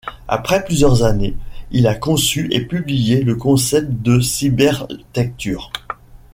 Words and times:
Après 0.27 0.65
plusieurs 0.65 1.03
années, 1.03 1.35
il 1.69 1.85
a 1.85 1.93
conçu 1.93 2.47
et 2.51 2.65
publié 2.65 3.21
le 3.21 3.35
concept 3.35 3.87
de 4.01 4.19
Cybertecture. 4.19 5.71